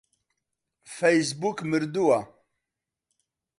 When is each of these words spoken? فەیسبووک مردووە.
فەیسبووک 0.95 1.57
مردووە. 1.69 2.19